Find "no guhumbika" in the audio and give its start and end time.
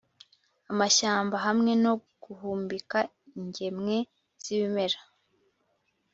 1.83-2.99